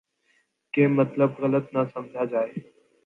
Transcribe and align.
کہ 0.73 0.87
مطلب 0.87 1.29
غلط 1.39 1.73
نہ 1.73 1.79
سمجھا 1.93 2.25
جائے۔ 2.25 2.51